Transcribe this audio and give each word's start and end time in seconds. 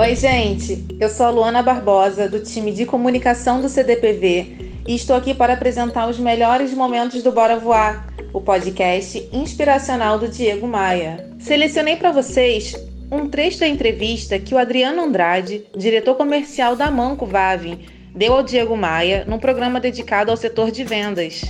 Oi, 0.00 0.16
gente. 0.16 0.86
Eu 0.98 1.08
sou 1.08 1.26
a 1.26 1.30
Luana 1.30 1.62
Barbosa, 1.62 2.28
do 2.28 2.40
time 2.40 2.72
de 2.72 2.86
comunicação 2.86 3.60
do 3.60 3.68
CDPV, 3.68 4.82
e 4.88 4.94
estou 4.94 5.14
aqui 5.14 5.34
para 5.34 5.52
apresentar 5.52 6.08
os 6.08 6.18
melhores 6.18 6.72
momentos 6.72 7.22
do 7.22 7.30
Bora 7.30 7.58
Voar, 7.58 8.06
o 8.32 8.40
podcast 8.40 9.28
inspiracional 9.32 10.18
do 10.18 10.26
Diego 10.26 10.66
Maia. 10.66 11.30
Selecionei 11.38 11.96
para 11.96 12.12
vocês 12.12 12.74
um 13.10 13.28
trecho 13.28 13.60
da 13.60 13.68
entrevista 13.68 14.38
que 14.38 14.54
o 14.54 14.58
Adriano 14.58 15.02
Andrade, 15.02 15.66
diretor 15.76 16.14
comercial 16.14 16.76
da 16.76 16.90
Manco 16.90 17.26
Vavin, 17.26 17.80
deu 18.14 18.32
ao 18.32 18.42
Diego 18.42 18.76
Maia 18.76 19.24
num 19.26 19.38
programa 19.38 19.80
dedicado 19.80 20.30
ao 20.30 20.36
setor 20.36 20.70
de 20.70 20.82
vendas. 20.82 21.42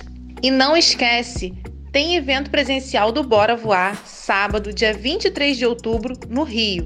E 0.42 0.50
não 0.50 0.76
esquece, 0.76 1.54
tem 1.92 2.16
evento 2.16 2.50
presencial 2.50 3.12
do 3.12 3.22
Bora 3.22 3.56
Voar, 3.56 4.06
sábado, 4.06 4.72
dia 4.72 4.92
23 4.92 5.56
de 5.56 5.66
outubro, 5.66 6.14
no 6.28 6.42
Rio. 6.42 6.84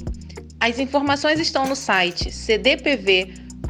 As 0.65 0.79
informações 0.79 1.39
estão 1.39 1.67
no 1.67 1.77
site 1.77 2.33
cdpv.com.br 2.33 3.69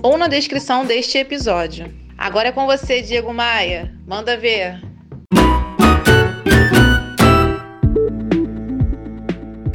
ou 0.00 0.16
na 0.16 0.28
descrição 0.28 0.86
deste 0.86 1.18
episódio. 1.18 1.92
Agora 2.16 2.50
é 2.50 2.52
com 2.52 2.64
você, 2.64 3.02
Diego 3.02 3.34
Maia. 3.34 3.92
Manda 4.06 4.36
ver. 4.36 4.80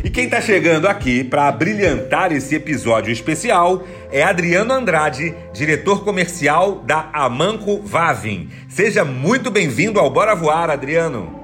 E 0.01 0.09
quem 0.09 0.23
está 0.23 0.39
chegando 0.39 0.87
aqui 0.87 1.21
para 1.21 1.51
brilhantar 1.51 2.31
esse 2.31 2.55
episódio 2.55 3.11
especial 3.11 3.85
é 4.09 4.23
Adriano 4.23 4.71
Andrade, 4.71 5.35
diretor 5.51 6.05
comercial 6.05 6.75
da 6.75 7.09
Amanco 7.11 7.81
Vavin. 7.81 8.49
Seja 8.69 9.03
muito 9.03 9.51
bem-vindo 9.51 9.99
ao 9.99 10.09
Bora 10.09 10.33
Voar, 10.33 10.69
Adriano. 10.69 11.40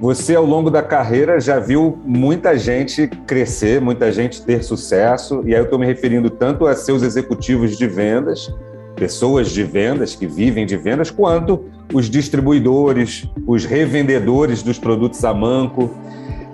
Você, 0.00 0.36
ao 0.36 0.44
longo 0.44 0.70
da 0.70 0.80
carreira, 0.80 1.40
já 1.40 1.58
viu 1.58 1.98
muita 2.04 2.56
gente 2.56 3.08
crescer, 3.26 3.80
muita 3.80 4.12
gente 4.12 4.42
ter 4.42 4.62
sucesso, 4.62 5.42
e 5.44 5.52
aí 5.52 5.60
eu 5.60 5.64
estou 5.64 5.76
me 5.76 5.86
referindo 5.86 6.30
tanto 6.30 6.66
a 6.66 6.76
seus 6.76 7.02
executivos 7.02 7.76
de 7.76 7.88
vendas, 7.88 8.48
pessoas 8.94 9.50
de 9.50 9.64
vendas 9.64 10.14
que 10.14 10.24
vivem 10.24 10.64
de 10.64 10.76
vendas, 10.76 11.10
quanto 11.10 11.64
os 11.92 12.08
distribuidores, 12.08 13.28
os 13.44 13.64
revendedores 13.64 14.62
dos 14.62 14.78
produtos 14.78 15.24
Amanco. 15.24 15.90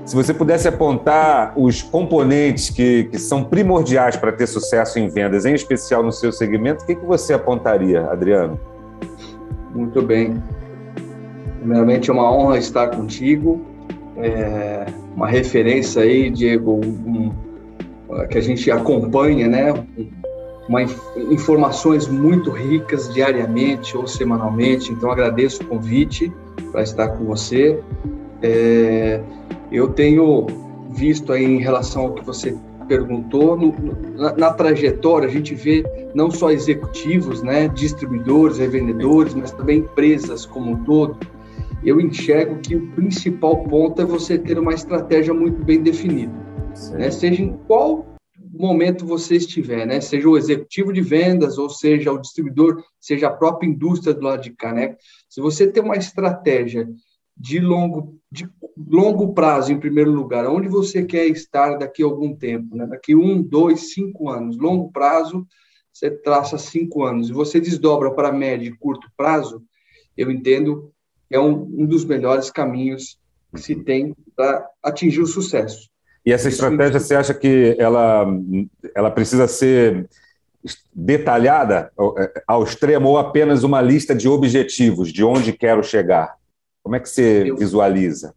Se 0.07 0.17
você 0.17 0.33
pudesse 0.33 0.67
apontar 0.67 1.53
os 1.55 1.83
componentes 1.83 2.71
que, 2.71 3.05
que 3.05 3.19
são 3.19 3.45
primordiais 3.45 4.17
para 4.17 4.33
ter 4.33 4.47
sucesso 4.47 4.99
em 4.99 5.09
vendas, 5.09 5.45
em 5.45 5.53
especial 5.53 6.03
no 6.03 6.13
seu 6.13 6.33
segmento, 6.33 6.85
o 6.85 6.87
que, 6.87 6.95
que 6.95 7.05
você 7.05 7.35
apontaria, 7.35 8.07
Adriano? 8.11 8.59
Muito 9.75 10.01
bem. 10.01 10.43
Primeiramente, 11.65 12.11
é 12.11 12.13
uma 12.13 12.31
honra 12.31 12.59
estar 12.59 12.89
contigo. 12.89 13.59
É 14.19 14.85
uma 15.17 15.27
referência 15.27 16.03
aí, 16.03 16.29
Diego, 16.29 16.79
um, 16.85 17.33
que 18.29 18.37
a 18.37 18.41
gente 18.43 18.71
acompanha, 18.71 19.49
né? 19.49 19.73
Uma, 20.69 20.83
informações 21.31 22.07
muito 22.07 22.51
ricas 22.51 23.11
diariamente 23.15 23.97
ou 23.97 24.07
semanalmente. 24.07 24.93
Então, 24.93 25.11
agradeço 25.11 25.63
o 25.63 25.67
convite 25.67 26.31
para 26.71 26.83
estar 26.83 27.09
com 27.09 27.25
você. 27.25 27.81
É, 28.43 29.23
eu 29.73 29.89
tenho 29.89 30.47
visto 30.91 31.33
aí 31.33 31.47
em 31.47 31.61
relação 31.61 32.03
ao 32.03 32.13
que 32.13 32.23
você 32.23 32.55
perguntou, 32.87 33.57
no, 33.57 33.75
na, 34.19 34.37
na, 34.37 34.53
trajetória 34.53 35.27
a 35.27 35.33
gente 35.33 35.55
vê 35.55 35.83
não 36.15 36.31
só 36.31 36.51
executivos, 36.51 37.43
né, 37.43 37.69
distribuidores, 37.69 38.59
revendedores, 38.59 39.33
mas 39.33 39.51
também 39.51 39.79
empresas 39.79 40.45
como 40.45 40.73
um 40.73 40.85
todo, 40.85 41.17
eu 41.85 42.01
enxergo 42.01 42.61
que 42.61 42.75
o 42.75 42.91
principal 42.93 43.65
ponto 43.65 44.01
é 44.01 44.05
você 44.05 44.39
ter 44.39 44.59
uma 44.59 44.75
estratégia 44.75 45.35
muito 45.35 45.63
bem 45.63 45.83
definida, 45.83 46.33
né? 46.93 47.11
seja 47.11 47.43
em 47.43 47.53
qual 47.67 48.15
momento 48.57 49.05
você 49.05 49.37
estiver, 49.37 49.87
né? 49.87 50.01
seja 50.01 50.29
o 50.29 50.37
executivo 50.37 50.93
de 50.93 51.01
vendas, 51.01 51.59
ou 51.59 51.69
seja 51.69 52.13
o 52.13 52.19
distribuidor, 52.19 52.83
seja 53.01 53.27
a 53.27 53.33
própria 53.33 53.69
indústria 53.69 54.15
do 54.15 54.23
lado 54.23 54.43
de 54.43 54.51
cá. 54.51 54.73
Né? 54.73 54.97
Se 55.29 55.41
você 55.41 55.67
tem 55.67 55.83
uma 55.83 55.97
estratégia 55.97 56.89
de 57.37 57.59
longo, 57.59 58.17
de 58.31 58.49
longo 58.77 59.35
prazo, 59.35 59.73
em 59.73 59.81
primeiro 59.81 60.13
lugar, 60.13 60.47
onde 60.47 60.69
você 60.69 61.05
quer 61.05 61.27
estar 61.27 61.77
daqui 61.77 62.03
a 62.03 62.07
algum 62.07 62.35
tempo, 62.35 62.77
né? 62.77 62.87
daqui 62.87 63.15
um, 63.15 63.43
dois, 63.43 63.93
cinco 63.93 64.31
anos, 64.31 64.57
longo 64.57 64.91
prazo, 64.93 65.47
você 65.93 66.11
traça 66.11 66.59
cinco 66.59 67.05
anos, 67.05 67.29
e 67.29 67.33
você 67.33 67.61
desdobra 67.61 68.13
para 68.13 68.33
médio 68.33 68.73
e 68.73 68.77
curto 68.77 69.09
prazo, 69.17 69.63
eu 70.17 70.31
entendo 70.31 70.94
é 71.31 71.39
um, 71.39 71.53
um 71.77 71.87
dos 71.87 72.05
melhores 72.05 72.51
caminhos 72.51 73.19
que 73.55 73.61
se 73.61 73.75
tem 73.77 74.15
para 74.37 74.67
atingir 74.83 75.21
o 75.21 75.27
sucesso. 75.27 75.89
E 76.27 76.33
essa 76.33 76.49
estratégia, 76.49 76.99
você 76.99 77.15
acha 77.15 77.35
que 77.35 77.77
ela, 77.79 78.27
ela 78.95 79.11
precisa 79.11 79.47
ser 79.47 80.09
detalhada 80.95 81.93
é, 82.19 82.43
ao 82.47 82.65
extremo 82.65 83.09
ou 83.11 83.19
apenas 83.19 83.63
uma 83.63 83.83
lista 83.83 84.15
de 84.15 84.29
objetivos, 84.29 85.13
de 85.13 85.23
onde 85.23 85.53
quero 85.53 85.83
chegar? 85.83 86.37
Como 86.83 86.97
é 86.97 87.01
que 87.01 87.09
você 87.09 87.51
eu, 87.51 87.57
visualiza? 87.57 88.35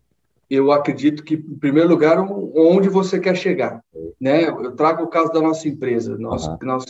Eu 0.50 0.72
acredito 0.72 1.24
que, 1.24 1.36
em 1.36 1.58
primeiro 1.60 1.90
lugar, 1.90 2.20
onde 2.20 2.90
você 2.90 3.20
quer 3.20 3.36
chegar. 3.36 3.82
Né? 4.20 4.46
Eu 4.46 4.76
trago 4.76 5.04
o 5.04 5.08
caso 5.08 5.32
da 5.32 5.42
nossa 5.42 5.68
empresa. 5.68 6.18
Nós, 6.18 6.48
uhum. 6.48 6.58
nós 6.64 6.86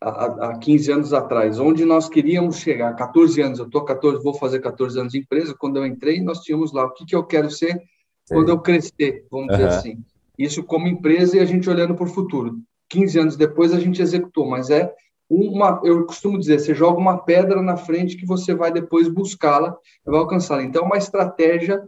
há, 0.00 0.56
15 0.58 0.92
anos 0.92 1.12
atrás, 1.12 1.58
onde 1.58 1.84
nós 1.84 2.08
queríamos 2.08 2.56
chegar, 2.56 2.94
14 2.94 3.40
anos, 3.42 3.58
eu 3.58 3.68
tô 3.68 3.84
14, 3.84 4.22
vou 4.22 4.34
fazer 4.34 4.60
14 4.60 4.98
anos 4.98 5.12
de 5.12 5.18
empresa, 5.18 5.54
quando 5.54 5.76
eu 5.76 5.86
entrei, 5.86 6.20
nós 6.20 6.40
tínhamos 6.40 6.72
lá 6.72 6.86
o 6.86 6.92
que, 6.92 7.04
que 7.04 7.14
eu 7.14 7.24
quero 7.24 7.50
ser 7.50 7.74
Sim. 7.74 8.34
quando 8.34 8.48
eu 8.48 8.58
crescer, 8.58 9.26
vamos 9.30 9.48
uhum. 9.48 9.56
dizer 9.56 9.68
assim. 9.68 9.98
Isso 10.38 10.64
como 10.64 10.88
empresa 10.88 11.36
e 11.36 11.40
a 11.40 11.44
gente 11.44 11.68
olhando 11.68 11.94
para 11.94 12.04
o 12.04 12.08
futuro. 12.14 12.58
15 12.88 13.18
anos 13.18 13.36
depois 13.36 13.74
a 13.74 13.78
gente 13.78 14.00
executou, 14.00 14.46
mas 14.46 14.70
é 14.70 14.92
uma, 15.28 15.80
eu 15.84 16.04
costumo 16.06 16.38
dizer, 16.38 16.58
você 16.58 16.74
joga 16.74 16.98
uma 16.98 17.18
pedra 17.18 17.62
na 17.62 17.76
frente 17.76 18.16
que 18.16 18.26
você 18.26 18.52
vai 18.52 18.72
depois 18.72 19.06
buscá-la 19.06 19.76
vai 20.04 20.18
alcançá-la. 20.18 20.64
Então, 20.64 20.82
é 20.82 20.86
uma 20.86 20.98
estratégia 20.98 21.80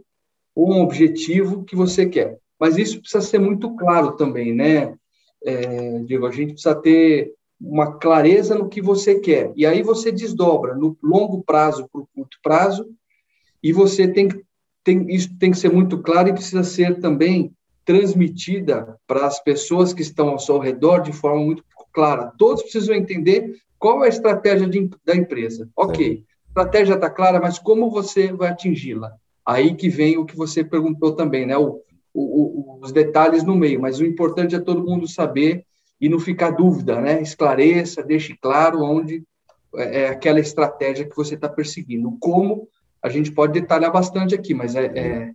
ou 0.55 0.71
um 0.71 0.81
objetivo 0.81 1.63
que 1.65 1.75
você 1.75 2.05
quer. 2.05 2.37
Mas 2.57 2.77
isso 2.77 3.01
precisa 3.01 3.21
ser 3.21 3.39
muito 3.39 3.75
claro 3.75 4.13
também, 4.13 4.53
né? 4.53 4.95
É, 5.43 5.99
digo, 6.05 6.25
a 6.25 6.31
gente 6.31 6.53
precisa 6.53 6.73
ter 6.73 7.33
uma 7.63 7.93
clareza 7.93 8.55
no 8.55 8.67
que 8.67 8.81
você 8.81 9.19
quer. 9.19 9.53
E 9.55 9.65
aí 9.65 9.81
você 9.81 10.11
desdobra 10.11 10.75
no 10.75 10.97
longo 11.01 11.41
prazo 11.41 11.87
para 11.91 12.01
o 12.01 12.07
curto 12.13 12.37
prazo, 12.43 12.87
e 13.61 13.71
você 13.71 14.07
tem, 14.07 14.27
tem 14.83 15.09
isso 15.09 15.29
tem 15.39 15.51
que 15.51 15.57
ser 15.57 15.71
muito 15.71 15.97
claro 15.99 16.27
e 16.27 16.33
precisa 16.33 16.63
ser 16.63 16.99
também 16.99 17.53
transmitida 17.85 18.97
para 19.07 19.25
as 19.25 19.41
pessoas 19.41 19.93
que 19.93 20.01
estão 20.01 20.29
ao 20.29 20.39
seu 20.39 20.59
redor 20.59 20.99
de 20.99 21.13
forma 21.13 21.43
muito 21.43 21.63
clara. 21.93 22.33
Todos 22.37 22.63
precisam 22.63 22.95
entender 22.95 23.55
qual 23.79 24.03
é 24.03 24.07
a 24.07 24.09
estratégia 24.09 24.67
de, 24.67 24.89
da 25.05 25.15
empresa. 25.15 25.69
Ok, 25.75 26.23
a 26.25 26.47
estratégia 26.49 26.95
está 26.95 27.09
clara, 27.09 27.39
mas 27.39 27.59
como 27.59 27.89
você 27.89 28.31
vai 28.31 28.49
atingi-la? 28.49 29.13
Aí 29.45 29.75
que 29.75 29.89
vem 29.89 30.17
o 30.17 30.25
que 30.25 30.35
você 30.35 30.63
perguntou 30.63 31.13
também, 31.13 31.45
né? 31.45 31.57
O, 31.57 31.81
o, 32.13 32.21
o, 32.21 32.79
os 32.81 32.91
detalhes 32.91 33.43
no 33.43 33.55
meio, 33.55 33.81
mas 33.81 33.99
o 33.99 34.05
importante 34.05 34.55
é 34.55 34.59
todo 34.59 34.85
mundo 34.85 35.07
saber 35.07 35.65
e 36.03 36.09
não 36.09 36.19
ficar 36.19 36.49
dúvida, 36.49 36.99
né? 36.99 37.21
Esclareça, 37.21 38.03
deixe 38.03 38.35
claro 38.35 38.81
onde 38.81 39.23
é, 39.77 40.01
é 40.01 40.09
aquela 40.09 40.37
estratégia 40.37 41.05
que 41.05 41.15
você 41.15 41.35
está 41.35 41.47
perseguindo. 41.47 42.17
Como 42.19 42.67
a 43.01 43.07
gente 43.07 43.31
pode 43.31 43.53
detalhar 43.53 43.89
bastante 43.89 44.35
aqui, 44.35 44.53
mas 44.53 44.75
é, 44.75 44.87
é 44.87 45.31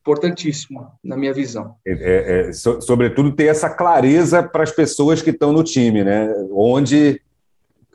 importantíssimo 0.00 0.86
na 1.02 1.16
minha 1.16 1.34
visão. 1.34 1.74
É, 1.84 1.90
é, 1.90 2.48
é 2.48 2.52
so, 2.52 2.80
sobretudo 2.80 3.32
ter 3.32 3.46
essa 3.46 3.68
clareza 3.68 4.40
para 4.40 4.62
as 4.62 4.70
pessoas 4.70 5.20
que 5.20 5.30
estão 5.30 5.52
no 5.52 5.64
time, 5.64 6.04
né? 6.04 6.32
Onde 6.52 7.20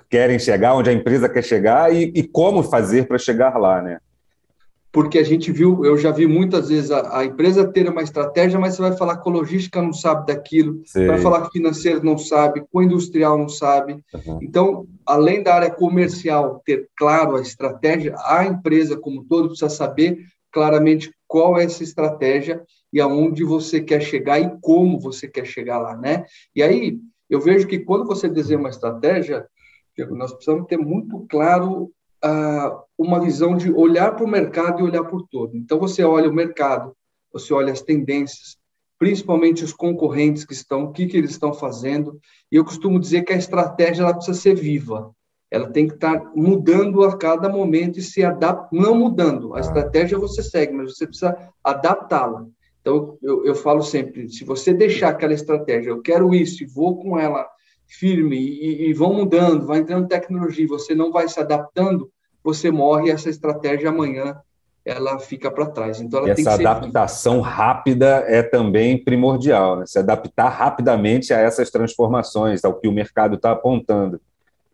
querem 0.10 0.38
chegar, 0.38 0.76
onde 0.76 0.90
a 0.90 0.94
empresa 0.94 1.30
quer 1.30 1.44
chegar 1.44 1.96
e, 1.96 2.12
e 2.14 2.28
como 2.28 2.64
fazer 2.64 3.08
para 3.08 3.18
chegar 3.18 3.58
lá, 3.58 3.82
né? 3.82 4.00
Porque 4.92 5.20
a 5.20 5.24
gente 5.24 5.52
viu, 5.52 5.86
eu 5.86 5.98
já 5.98 6.12
vi 6.12 6.26
muitas 6.26 6.70
vezes 6.70 6.90
a, 6.90 7.20
a, 7.20 7.26
empresa 7.26 7.68
ter 7.72 7.88
uma 7.88 8.02
estratégia, 8.02 8.60
mas 8.60 8.76
você 8.76 8.82
vai 8.82 8.98
falar 8.98 9.18
que 9.18 9.30
a 9.30 9.32
logística 9.32 9.82
não 9.82 9.94
sabe 9.94 10.26
daquilo, 10.28 10.82
Sim. 10.86 11.06
vai 11.06 11.20
falar 11.20 11.44
que 11.44 11.52
financeiro 11.52 12.04
não 12.04 12.18
sabe, 12.18 12.64
o 12.72 12.82
industrial 12.82 13.38
não 13.38 13.50
sabe. 13.50 14.04
Uhum. 14.14 14.40
Então, 14.42 14.88
além 15.06 15.44
da 15.44 15.54
área 15.54 15.70
comercial 15.70 16.62
ter 16.66 16.90
claro 16.98 17.36
a 17.36 17.42
estratégia, 17.42 18.16
a 18.26 18.46
empresa 18.46 18.98
como 18.98 19.24
todo 19.24 19.50
precisa 19.50 19.70
saber 19.70 20.18
claramente 20.52 21.14
qual 21.28 21.60
é 21.60 21.66
essa 21.66 21.84
estratégia 21.84 22.64
e 22.92 23.00
aonde 23.00 23.44
você 23.44 23.80
quer 23.80 24.02
chegar 24.02 24.40
e 24.40 24.52
como 24.60 25.00
você 25.00 25.28
quer 25.28 25.46
chegar 25.46 25.78
lá, 25.78 25.96
né? 25.96 26.26
E 26.56 26.64
aí, 26.64 26.98
eu 27.30 27.40
vejo 27.40 27.68
que 27.68 27.78
quando 27.78 28.08
você 28.08 28.28
desenha 28.28 28.60
uma 28.60 28.70
estratégia, 28.70 29.46
nós 30.10 30.34
precisamos 30.34 30.66
ter 30.66 30.78
muito 30.78 31.28
claro 31.30 31.92
uh, 32.24 32.82
uma 32.98 33.20
visão 33.20 33.56
de 33.56 33.72
olhar 33.72 34.16
para 34.16 34.26
o 34.26 34.30
mercado 34.30 34.80
e 34.80 34.84
olhar 34.84 35.04
por 35.04 35.28
todo. 35.28 35.56
Então, 35.56 35.80
você 35.80 36.04
olha 36.04 36.30
o 36.30 36.34
mercado, 36.34 36.96
você 37.32 37.54
olha 37.54 37.72
as 37.72 37.82
tendências, 37.82 38.58
principalmente 38.98 39.64
os 39.64 39.74
concorrentes 39.74 40.44
que 40.44 40.54
estão, 40.54 40.84
o 40.84 40.92
que, 40.92 41.08
que 41.08 41.18
eles 41.18 41.32
estão 41.32 41.54
fazendo. 41.54 42.20
E 42.52 42.56
eu 42.56 42.66
costumo 42.66 43.00
dizer 43.00 43.24
que 43.24 43.34
a 43.34 43.38
estratégia 43.38 44.04
ela 44.04 44.14
precisa 44.14 44.40
ser 44.40 44.56
viva. 44.56 45.12
Ela 45.52 45.70
tem 45.72 45.88
que 45.88 45.96
estar 45.96 46.32
mudando 46.36 47.04
a 47.04 47.18
cada 47.18 47.50
momento 47.50 47.98
e 47.98 48.04
se 48.04 48.24
adaptar, 48.24 48.70
não 48.72 48.94
mudando. 48.94 49.56
A 49.56 49.60
estratégia 49.60 50.18
você 50.18 50.44
segue, 50.44 50.74
mas 50.74 50.96
você 50.96 51.08
precisa 51.08 51.36
adaptá-la. 51.64 52.46
Então, 52.82 53.18
eu, 53.22 53.46
eu 53.46 53.56
falo 53.56 53.82
sempre, 53.82 54.30
se 54.30 54.44
você 54.44 54.74
deixar 54.74 55.10
aquela 55.10 55.34
estratégia, 55.34 55.90
eu 55.90 56.02
quero 56.02 56.34
isso 56.34 56.64
e 56.64 56.68
vou 56.68 57.00
com 57.00 57.20
ela 57.20 57.48
firme 57.90 58.38
e, 58.38 58.90
e 58.90 58.94
vão 58.94 59.14
mudando, 59.14 59.66
vai 59.66 59.80
entrando 59.80 60.08
tecnologia, 60.08 60.68
você 60.68 60.94
não 60.94 61.12
vai 61.12 61.28
se 61.28 61.40
adaptando, 61.40 62.10
você 62.44 62.70
morre 62.70 63.08
e 63.08 63.12
essa 63.12 63.30
estratégia 63.30 63.90
amanhã 63.90 64.38
ela 64.86 65.20
fica 65.20 65.52
para 65.52 65.66
trás. 65.66 66.00
Então, 66.00 66.20
ela 66.20 66.32
essa 66.32 66.54
adaptação 66.54 67.42
rápida 67.42 68.24
é 68.28 68.42
também 68.42 69.04
primordial, 69.04 69.78
né? 69.78 69.86
se 69.86 70.00
adaptar 70.00 70.50
rapidamente 70.50 71.34
a 71.34 71.40
essas 71.40 71.70
transformações, 71.70 72.64
ao 72.64 72.74
que 72.76 72.88
o 72.88 72.92
mercado 72.92 73.36
está 73.36 73.52
apontando. 73.52 74.22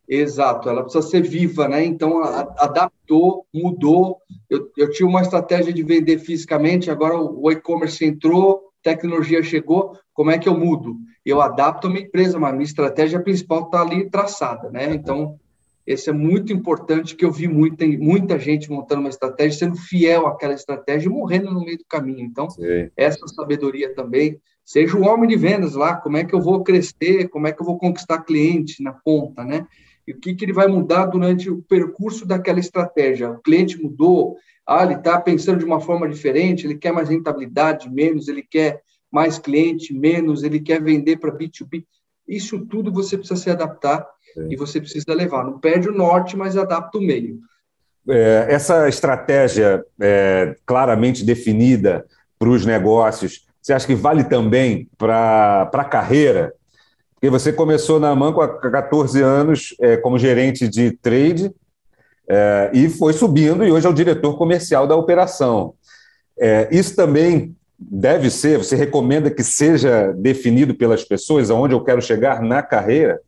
Exato, 0.08 0.70
ela 0.70 0.84
precisa 0.84 1.08
ser 1.08 1.22
viva, 1.22 1.68
né? 1.68 1.84
Então, 1.84 2.24
a, 2.24 2.42
adaptou, 2.60 3.46
mudou. 3.52 4.20
Eu, 4.48 4.70
eu 4.78 4.92
tinha 4.92 5.10
uma 5.10 5.22
estratégia 5.22 5.74
de 5.74 5.82
vender 5.82 6.20
fisicamente, 6.20 6.92
agora 6.92 7.18
o, 7.18 7.46
o 7.46 7.52
e-commerce 7.52 8.06
entrou, 8.06 8.70
tecnologia 8.86 9.42
chegou, 9.42 9.98
como 10.14 10.30
é 10.30 10.38
que 10.38 10.48
eu 10.48 10.58
mudo? 10.58 10.96
Eu 11.26 11.42
adapto 11.42 11.88
a 11.88 11.90
minha 11.90 12.06
empresa, 12.06 12.38
mas 12.38 12.52
a 12.52 12.54
minha 12.54 12.64
estratégia 12.64 13.20
principal 13.20 13.64
está 13.64 13.82
ali 13.82 14.08
traçada, 14.10 14.70
né? 14.70 14.94
Então, 14.94 15.40
esse 15.88 16.10
é 16.10 16.14
muito 16.14 16.54
importante, 16.54 17.16
que 17.16 17.26
eu 17.26 17.32
vi 17.32 17.48
muita, 17.48 17.86
muita 17.88 18.38
gente 18.38 18.70
montando 18.70 19.02
uma 19.02 19.10
estratégia, 19.10 19.58
sendo 19.58 19.76
fiel 19.76 20.28
àquela 20.28 20.54
estratégia 20.54 21.10
e 21.10 21.12
morrendo 21.12 21.52
no 21.52 21.66
meio 21.66 21.80
do 21.80 21.86
caminho. 21.86 22.22
Então, 22.22 22.48
Sim. 22.50 22.90
essa 22.96 23.28
sabedoria 23.28 23.94
também, 23.94 24.40
seja 24.64 24.96
o 24.96 25.04
homem 25.04 25.28
de 25.28 25.36
vendas 25.36 25.74
lá, 25.74 25.96
como 25.96 26.18
é 26.18 26.24
que 26.24 26.36
eu 26.36 26.42
vou 26.42 26.64
crescer, 26.64 27.28
como 27.30 27.48
é 27.48 27.52
que 27.52 27.62
eu 27.62 27.66
vou 27.66 27.80
conquistar 27.80 28.22
cliente 28.22 28.84
na 28.84 28.94
ponta, 28.94 29.44
né? 29.44 29.66
e 30.08 30.12
o 30.12 30.20
que, 30.20 30.36
que 30.36 30.46
ele 30.46 30.54
vai 30.54 30.68
mudar 30.68 31.08
durante 31.08 31.50
o 31.50 31.64
percurso 31.64 32.26
daquela 32.26 32.60
estratégia. 32.60 33.32
O 33.32 33.42
cliente 33.42 33.82
mudou, 33.82 34.38
ah, 34.68 34.84
ele 34.84 34.96
está 34.96 35.20
pensando 35.20 35.60
de 35.60 35.66
uma 35.66 35.80
forma 35.80 36.10
diferente, 36.10 36.66
ele 36.66 36.76
quer 36.76 36.92
mais 36.92 37.10
rentabilidade, 37.10 37.90
menos, 37.90 38.28
ele 38.28 38.42
quer 38.42 38.82
mais 39.12 39.38
cliente, 39.38 39.94
menos, 39.94 40.44
ele 40.44 40.60
quer 40.60 40.82
vender 40.82 41.18
para 41.18 41.32
B2B. 41.32 41.86
Isso 42.28 42.66
tudo 42.66 42.92
você 42.92 43.18
precisa 43.18 43.40
se 43.40 43.50
adaptar 43.50 44.06
Sim. 44.34 44.48
e 44.50 44.56
você 44.56 44.80
precisa 44.82 45.14
levar. 45.14 45.46
Não 45.46 45.60
perde 45.60 45.88
o 45.88 45.96
norte, 45.96 46.36
mas 46.36 46.58
adapta 46.58 46.98
o 46.98 47.02
meio. 47.02 47.40
É, 48.10 48.48
essa 48.50 48.90
estratégia 48.90 49.84
é, 50.00 50.56
claramente 50.66 51.24
definida 51.24 52.06
para 52.38 52.50
os 52.50 52.66
negócios, 52.66 53.46
você 53.62 53.74
acha 53.74 53.88
que 53.88 53.96
vale 53.96 54.24
também 54.24 54.90
para 54.98 55.70
a 55.74 55.84
carreira? 55.84 56.54
Porque 57.14 57.30
você 57.30 57.52
começou 57.54 58.00
na 58.00 58.14
Manco 58.16 58.42
há 58.42 58.60
14 58.60 59.22
anos 59.22 59.76
é, 59.80 59.98
como 59.98 60.20
gerente 60.20 60.68
de 60.68 60.92
trade 60.92 61.52
é, 62.27 62.72
e 62.74 62.89
foi 62.89 63.13
subindo 63.13 63.63
e 63.63 63.72
hoje 63.72 63.86
é 63.86 63.89
o 63.89 63.94
diretor 63.94 64.38
comercial 64.38 64.88
da 64.88 64.95
operação. 64.95 65.74
É, 66.38 66.68
isso 66.72 66.95
também 66.95 67.56
deve 67.77 68.30
ser, 68.30 68.57
você 68.57 68.75
recomenda 68.75 69.30
que 69.30 69.44
seja 69.44 70.12
definido 70.13 70.75
pelas 70.75 71.04
pessoas 71.04 71.50
aonde 71.50 71.74
eu 71.74 71.83
quero 71.83 72.01
chegar 72.01 72.42
na 72.42 72.63
carreira? 72.63 73.22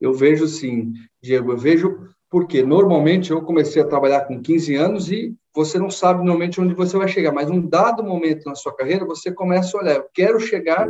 Eu 0.00 0.14
vejo 0.14 0.46
sim, 0.46 0.92
Diego, 1.20 1.52
eu 1.52 1.58
vejo 1.58 2.08
porque 2.30 2.62
normalmente 2.62 3.30
eu 3.30 3.42
comecei 3.42 3.80
a 3.82 3.86
trabalhar 3.86 4.26
com 4.26 4.40
15 4.40 4.74
anos 4.76 5.10
e 5.10 5.34
você 5.54 5.78
não 5.78 5.90
sabe 5.90 6.18
normalmente 6.18 6.60
onde 6.60 6.74
você 6.74 6.96
vai 6.96 7.08
chegar, 7.08 7.32
mas 7.32 7.48
num 7.48 7.66
dado 7.66 8.04
momento 8.04 8.44
na 8.46 8.54
sua 8.54 8.74
carreira 8.74 9.04
você 9.04 9.32
começa 9.32 9.76
a 9.76 9.80
olhar, 9.80 9.96
eu 9.96 10.06
quero 10.12 10.38
chegar 10.38 10.88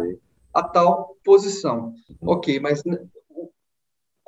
a 0.53 0.63
tal 0.63 1.17
posição. 1.25 1.95
Ok, 2.21 2.59
mas 2.61 2.83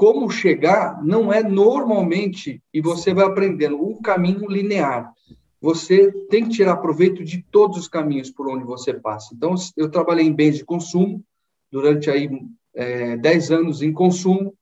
como 0.00 0.30
chegar 0.30 1.04
não 1.04 1.30
é 1.30 1.42
normalmente, 1.42 2.62
e 2.72 2.80
você 2.80 3.12
vai 3.12 3.26
aprendendo, 3.26 3.86
um 3.86 4.00
caminho 4.00 4.48
linear. 4.48 5.12
Você 5.60 6.10
tem 6.30 6.44
que 6.44 6.52
tirar 6.52 6.78
proveito 6.78 7.22
de 7.22 7.44
todos 7.50 7.76
os 7.76 7.86
caminhos 7.86 8.30
por 8.30 8.48
onde 8.48 8.64
você 8.64 8.94
passa. 8.94 9.34
Então, 9.34 9.54
eu 9.76 9.90
trabalhei 9.90 10.26
em 10.26 10.32
bens 10.32 10.56
de 10.56 10.64
consumo 10.64 11.22
durante 11.70 12.10
aí 12.10 12.30
é, 12.74 13.18
10 13.18 13.50
anos 13.50 13.82
em 13.82 13.92
consumo, 13.92 14.54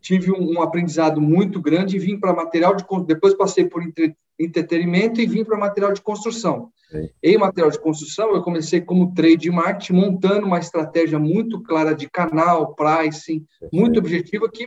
tive 0.00 0.32
um, 0.32 0.54
um 0.54 0.62
aprendizado 0.62 1.20
muito 1.20 1.60
grande 1.60 1.96
e 1.96 2.00
vim 2.00 2.18
para 2.18 2.32
material 2.32 2.74
de 2.74 2.86
depois 3.06 3.34
passei 3.34 3.66
por 3.66 3.82
entre, 3.82 4.16
entretenimento 4.38 5.20
e 5.20 5.26
vim 5.26 5.44
para 5.44 5.58
material 5.58 5.92
de 5.92 6.00
construção. 6.00 6.72
Sim. 6.90 7.08
Em 7.22 7.36
material 7.36 7.70
de 7.70 7.80
construção, 7.80 8.34
eu 8.34 8.42
comecei 8.42 8.80
como 8.80 9.12
trade 9.12 9.50
marketing, 9.50 9.94
montando 9.94 10.46
uma 10.46 10.58
estratégia 10.58 11.18
muito 11.18 11.62
clara 11.62 11.94
de 11.94 12.08
canal, 12.08 12.74
pricing, 12.74 13.44
muito 13.72 13.98
objetiva, 13.98 14.48
que, 14.48 14.66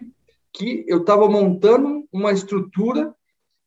que 0.51 0.86
eu 0.88 1.00
estava 1.00 1.30
montando 1.30 2.06
uma 2.12 2.31
estrutura 2.31 3.13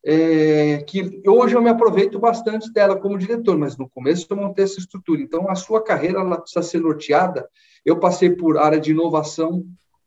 é, 0.05 0.83
que 0.85 1.21
hoje 1.25 1.55
eu 1.55 1.61
me 1.61 1.69
aproveito 1.69 2.19
bastante 2.19 2.71
dela 2.73 2.99
como 2.99 3.17
diretor, 3.17 3.57
mas 3.57 3.77
no 3.77 3.89
começo 3.89 4.27
eu 4.29 4.37
montei 4.37 4.65
essa 4.65 4.79
estrutura. 4.79 5.21
Então, 5.21 5.49
a 5.49 5.55
sua 5.55 5.81
carreira 5.81 6.19
ela 6.19 6.39
precisa 6.39 6.61
ser 6.61 6.81
norteada. 6.81 7.47
Eu 7.85 7.99
passei 7.99 8.29
por 8.29 8.57
área 8.57 8.79
de 8.79 8.91
inovação 8.91 9.65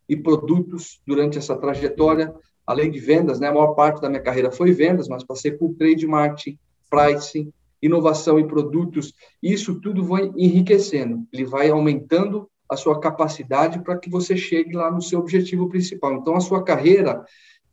e 0.09 0.17
produtos 0.17 1.01
durante 1.07 1.39
essa 1.39 1.57
trajetória, 1.57 2.33
além 2.67 2.91
de 2.91 3.01
vendas, 3.01 3.41
né? 3.41 3.49
A 3.49 3.53
maior 3.53 3.75
parte 3.75 4.01
da 4.01 4.09
minha 4.09 4.23
carreira 4.23 4.53
foi 4.53 4.73
vendas, 4.73 5.09
mas 5.09 5.25
passei 5.25 5.53
por 5.53 5.75
trade 5.75 6.07
marketing, 6.07 6.59
pricing, 6.91 7.53
inovação 7.83 8.39
em 8.39 8.47
produtos, 8.47 9.13
isso 9.43 9.81
tudo 9.81 10.05
vai 10.05 10.31
enriquecendo, 10.37 11.27
ele 11.33 11.45
vai 11.45 11.71
aumentando 11.71 12.49
a 12.69 12.77
sua 12.77 12.99
capacidade 12.99 13.83
para 13.83 13.97
que 13.97 14.11
você 14.11 14.37
chegue 14.37 14.75
lá 14.75 14.91
no 14.91 15.01
seu 15.01 15.21
objetivo 15.21 15.69
principal. 15.69 16.15
Então, 16.15 16.35
a 16.35 16.41
sua 16.41 16.65
carreira, 16.65 17.25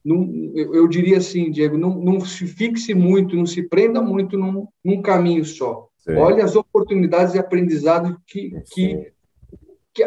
não, 0.05 0.29
eu 0.55 0.87
diria 0.87 1.17
assim, 1.17 1.49
Diego, 1.49 1.77
não, 1.77 1.95
não, 1.99 2.21
se 2.21 2.45
fixe 2.45 2.93
muito, 2.93 3.35
não 3.35 3.45
se 3.45 3.63
prenda 3.63 4.01
muito 4.01 4.37
num, 4.37 4.67
num 4.83 5.01
caminho 5.01 5.43
só. 5.43 5.87
Sim. 5.97 6.13
Olhe 6.15 6.41
as 6.41 6.55
oportunidades 6.55 7.33
e 7.33 7.39
aprendizados 7.39 8.15
que, 8.27 8.51
que, 8.71 9.13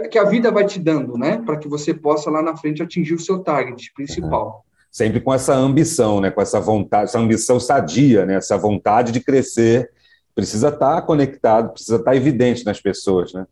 que, 0.08 0.18
a 0.18 0.24
vida 0.24 0.52
vai 0.52 0.66
te 0.66 0.78
dando, 0.78 1.16
né? 1.16 1.38
Para 1.38 1.56
que 1.56 1.66
você 1.66 1.92
possa 1.92 2.30
lá 2.30 2.42
na 2.42 2.56
frente 2.56 2.82
atingir 2.82 3.14
o 3.14 3.20
seu 3.20 3.40
target 3.40 3.92
principal. 3.94 4.58
Uhum 4.58 4.65
sempre 4.96 5.20
com 5.20 5.34
essa 5.34 5.54
ambição, 5.54 6.22
né, 6.22 6.30
com 6.30 6.40
essa 6.40 6.58
vontade, 6.58 7.10
essa 7.10 7.18
ambição 7.18 7.60
sadia, 7.60 8.24
né, 8.24 8.36
essa 8.36 8.56
vontade 8.56 9.12
de 9.12 9.20
crescer, 9.20 9.90
precisa 10.34 10.70
estar 10.70 11.02
conectado, 11.02 11.74
precisa 11.74 11.96
estar 11.96 12.16
evidente 12.16 12.64
nas 12.64 12.80
pessoas, 12.80 13.34
né? 13.34 13.46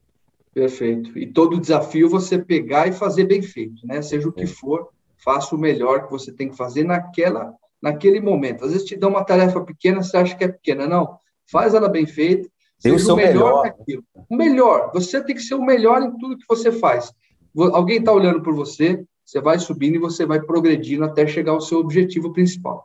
Perfeito. 0.55 1.19
E 1.19 1.27
todo 1.27 1.61
desafio 1.61 2.09
você 2.09 2.39
pegar 2.39 2.89
e 2.89 2.93
fazer 2.93 3.25
bem 3.25 3.43
feito, 3.43 3.87
né? 3.87 4.01
Seja 4.01 4.27
o 4.27 4.33
que 4.33 4.47
for, 4.47 4.89
faça 5.23 5.55
o 5.55 5.59
melhor 5.59 6.07
que 6.07 6.11
você 6.11 6.33
tem 6.33 6.49
que 6.49 6.57
fazer 6.57 6.83
naquela, 6.83 7.53
naquele 7.83 8.23
momento. 8.23 8.65
Às 8.65 8.73
vezes 8.73 8.87
te 8.87 8.97
dão 8.97 9.11
uma 9.11 9.23
tarefa 9.23 9.61
pequena, 9.61 10.03
você 10.03 10.17
acha 10.17 10.35
que 10.35 10.45
é 10.45 10.49
pequena, 10.49 10.87
não? 10.87 11.19
Faz 11.53 11.75
ela 11.75 11.91
bem 11.91 12.07
feita, 12.07 12.49
seja 12.79 13.13
o 13.13 13.17
melhor, 13.17 13.33
melhor 13.33 13.65
naquilo. 13.65 14.05
O 14.31 14.35
melhor. 14.35 14.91
Você 14.95 15.23
tem 15.23 15.37
que 15.37 15.43
ser 15.43 15.57
o 15.57 15.63
melhor 15.63 16.01
em 16.01 16.17
tudo 16.17 16.39
que 16.39 16.49
você 16.49 16.73
faz. 16.73 17.13
Alguém 17.55 17.99
está 17.99 18.13
olhando 18.13 18.43
por 18.43 18.55
você, 18.55 19.05
você 19.25 19.41
vai 19.41 19.59
subindo 19.59 19.97
e 19.97 19.99
você 19.99 20.27
vai 20.27 20.41
progredindo 20.41 21.05
até 21.05 21.27
chegar 21.27 21.53
ao 21.53 21.61
seu 21.61 21.79
objetivo 21.79 22.33
principal. 22.33 22.83